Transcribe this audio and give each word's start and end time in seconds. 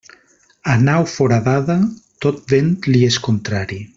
A 0.75 0.77
nau 0.85 1.03
foradada, 1.17 1.77
tot 2.27 2.41
vent 2.55 2.73
li 2.95 3.05
és 3.13 3.21
contrari. 3.31 3.81